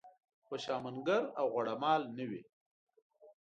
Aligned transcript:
خوشامنګر 0.47 1.23
او 1.39 1.45
غوړه 1.53 1.75
مال 1.81 2.01
نه 2.17 2.25
وي. 2.29 2.41